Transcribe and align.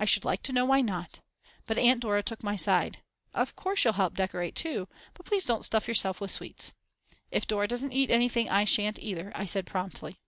I 0.00 0.04
should 0.04 0.24
like 0.24 0.42
to 0.42 0.52
know 0.52 0.64
why 0.64 0.80
not. 0.80 1.20
But 1.64 1.78
Aunt 1.78 2.00
Dora 2.00 2.24
took 2.24 2.42
my 2.42 2.56
side. 2.56 2.98
"Of 3.32 3.54
course 3.54 3.78
she'll 3.78 3.92
help 3.92 4.14
decorate 4.14 4.56
too; 4.56 4.88
but 5.14 5.26
please 5.26 5.44
don't 5.44 5.64
stuff 5.64 5.86
yourselves 5.86 6.18
with 6.18 6.32
sweets." 6.32 6.72
"If 7.30 7.46
Dora 7.46 7.68
doesn't 7.68 7.92
eat 7.92 8.10
anything 8.10 8.50
I 8.50 8.64
shan't 8.64 8.98
either," 8.98 9.32
said 9.46 9.68
I 9.68 9.70
promptly. 9.70 10.18